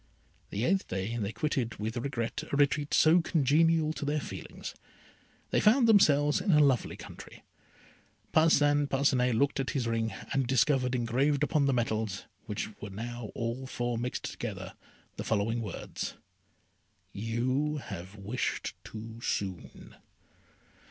The 0.49 0.65
eighth 0.65 0.87
day 0.87 1.15
they 1.17 1.31
quitted 1.31 1.75
with 1.75 1.95
regret 1.95 2.41
a 2.51 2.55
retreat 2.55 2.91
so 2.91 3.21
congenial 3.21 3.93
to 3.93 4.03
their 4.03 4.19
feelings. 4.19 4.73
They 5.51 5.59
found 5.59 5.87
themselves 5.87 6.41
in 6.41 6.49
a 6.49 6.59
lovely 6.59 6.95
country. 6.97 7.43
Parcin 8.33 8.87
Parcinet 8.89 9.35
looked 9.35 9.59
at 9.59 9.69
his 9.77 9.85
ring, 9.87 10.11
and 10.33 10.47
discovered 10.47 10.95
engraved 10.95 11.43
upon 11.43 11.67
the 11.67 11.71
metals, 11.73 12.23
which 12.47 12.69
were 12.81 12.89
now 12.89 13.29
all 13.35 13.67
four 13.67 13.95
mixed 13.99 14.23
together, 14.23 14.73
the 15.17 15.23
following 15.23 15.61
words: 15.61 16.15
"You 17.13 17.77
have 17.77 18.15
wished 18.15 18.73
too 18.83 19.21
soon." 19.21 19.97